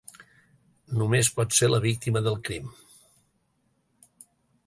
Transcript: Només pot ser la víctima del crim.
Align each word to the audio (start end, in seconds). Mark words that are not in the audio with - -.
Només 1.01 1.29
pot 1.35 1.53
ser 1.57 1.67
la 1.69 1.81
víctima 1.83 2.23
del 2.29 2.39
crim. 2.49 2.73